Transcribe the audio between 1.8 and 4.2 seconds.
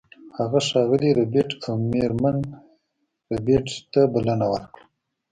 میرمن ربیټ ته